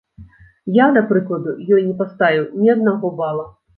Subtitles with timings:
[0.77, 3.45] Я, да прыкладу, ёй не паставіў ні аднаго бала.